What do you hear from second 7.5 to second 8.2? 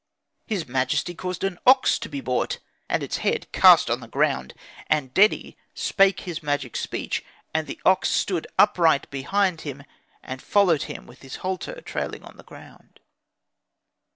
And the ox